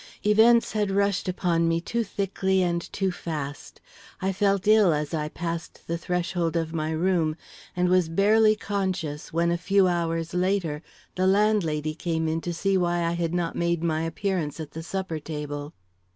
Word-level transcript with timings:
Events 0.25 0.71
had 0.71 0.89
rushed 0.89 1.29
upon 1.29 1.67
me 1.67 1.79
too 1.79 2.03
thickly 2.03 2.63
and 2.63 2.91
too 2.91 3.11
fast. 3.11 3.79
I 4.19 4.31
felt 4.33 4.67
ill 4.67 4.93
as 4.93 5.13
I 5.13 5.29
passed 5.29 5.81
the 5.85 5.95
threshold 5.95 6.55
of 6.55 6.73
my 6.73 6.89
room, 6.89 7.35
and 7.75 7.87
was 7.87 8.09
barely 8.09 8.55
conscious 8.55 9.31
when 9.31 9.51
a 9.51 9.59
few 9.59 9.87
hours 9.87 10.33
later 10.33 10.81
the 11.13 11.27
landlady 11.27 11.93
came 11.93 12.27
in 12.27 12.41
to 12.41 12.51
see 12.51 12.79
why 12.79 13.03
I 13.03 13.11
had 13.11 13.35
not 13.35 13.55
made 13.55 13.83
my 13.83 14.01
appearance 14.01 14.59
at 14.59 14.71
the 14.71 14.81
supper 14.81 15.19
table. 15.19 15.71